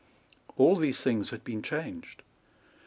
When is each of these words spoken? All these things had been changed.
All 0.57 0.77
these 0.77 0.99
things 1.01 1.29
had 1.29 1.43
been 1.43 1.61
changed. 1.61 2.23